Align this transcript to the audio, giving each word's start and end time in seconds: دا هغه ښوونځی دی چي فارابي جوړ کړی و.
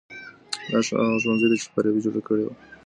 دا 0.71 0.79
هغه 1.03 1.17
ښوونځی 1.23 1.47
دی 1.51 1.57
چي 1.63 1.67
فارابي 1.73 1.99
جوړ 2.05 2.15
کړی 2.27 2.43
و. 2.45 2.49